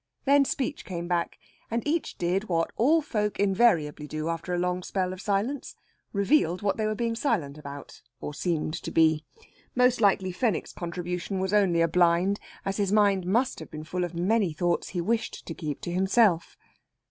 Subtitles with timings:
[0.25, 1.37] Then speech came back,
[1.69, 5.75] and each did what all folk invariably do after a long spell of silence
[6.11, 9.23] revealed what they were being silent about, or seemed to be.
[9.75, 14.03] Most likely Fenwick's contribution was only a blind, as his mind must have been full
[14.03, 16.57] of many thoughts he wished to keep to himself.